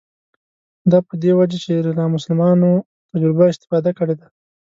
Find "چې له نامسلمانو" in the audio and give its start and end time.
1.63-2.71